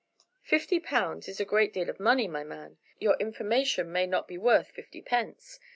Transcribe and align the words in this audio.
"Fifty 0.41 0.79
pound 0.79 1.27
is 1.29 1.39
a 1.39 1.45
great 1.45 1.71
deal 1.73 1.87
of 1.87 1.99
money, 1.99 2.27
my 2.27 2.43
man. 2.43 2.79
Your 2.97 3.15
information 3.19 3.91
may 3.91 4.07
not 4.07 4.27
be 4.27 4.35
worth 4.35 4.69
fifty 4.71 4.99
pence. 5.03 5.59